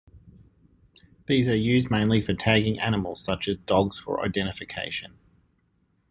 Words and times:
These 1.27 1.47
are 1.47 1.55
used 1.55 1.91
mainly 1.91 2.21
for 2.21 2.33
tagging 2.33 2.79
animals, 2.79 3.23
such 3.23 3.47
as 3.47 3.57
dogs 3.57 3.99
for 3.99 4.25
identification. 4.25 5.13